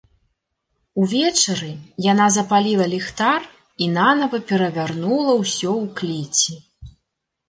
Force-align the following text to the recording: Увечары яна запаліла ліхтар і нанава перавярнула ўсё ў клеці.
Увечары 1.01 1.67
яна 2.11 2.25
запаліла 2.37 2.87
ліхтар 2.93 3.41
і 3.83 3.89
нанава 3.97 4.39
перавярнула 4.53 5.31
ўсё 5.43 5.71
ў 5.83 5.85
клеці. 6.01 6.57